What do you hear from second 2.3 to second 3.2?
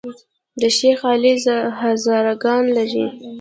ګان لري